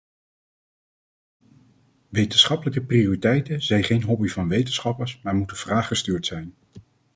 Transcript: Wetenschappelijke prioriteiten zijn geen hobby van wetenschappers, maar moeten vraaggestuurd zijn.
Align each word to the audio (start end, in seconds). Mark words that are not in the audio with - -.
Wetenschappelijke 2.09 2.81
prioriteiten 2.81 3.61
zijn 3.61 3.83
geen 3.83 4.03
hobby 4.03 4.27
van 4.27 4.47
wetenschappers, 4.47 5.19
maar 5.23 5.35
moeten 5.35 5.57
vraaggestuurd 5.57 6.25
zijn. 6.25 6.53